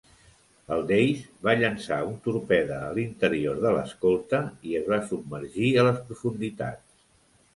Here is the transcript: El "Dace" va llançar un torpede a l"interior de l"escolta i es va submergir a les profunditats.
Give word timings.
El 0.75 0.79
"Dace" 0.91 1.43
va 1.47 1.53
llançar 1.57 1.97
un 2.05 2.15
torpede 2.27 2.73
a 2.85 2.87
l"interior 2.95 3.61
de 3.65 3.69
l"escolta 3.73 4.39
i 4.69 4.73
es 4.81 4.89
va 4.95 5.01
submergir 5.11 5.71
a 5.75 5.83
les 5.89 6.03
profunditats. 6.09 7.01